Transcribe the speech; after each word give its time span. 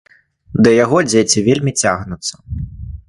Да 0.67 0.71
яго 0.75 0.97
дзеці 1.09 1.43
вельмі 1.49 1.75
цягнуцца. 1.85 2.35